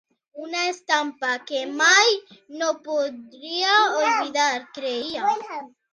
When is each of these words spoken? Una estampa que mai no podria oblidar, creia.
Una 0.43 0.61
estampa 0.69 1.33
que 1.51 1.59
mai 1.83 2.09
no 2.63 2.69
podria 2.87 3.77
oblidar, 4.01 4.53
creia. 4.79 5.37